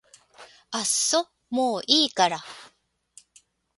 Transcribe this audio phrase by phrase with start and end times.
[0.71, 2.39] あっそもういいから